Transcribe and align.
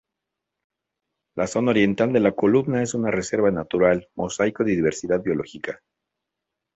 La 1.35 1.45
zona 1.45 1.69
oriental 1.69 2.11
de 2.11 2.19
la 2.21 2.31
columna 2.31 2.81
es 2.81 2.95
una 2.95 3.11
reserva 3.11 3.51
natural, 3.51 4.09
mosaico 4.15 4.63
de 4.63 4.71
diversidad 4.71 5.21
biológica. 5.21 5.83